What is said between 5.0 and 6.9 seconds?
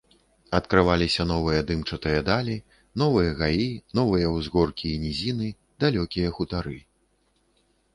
нізіны, далёкія хутары.